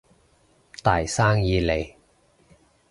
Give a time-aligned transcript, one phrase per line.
[0.81, 1.93] 大生意嚟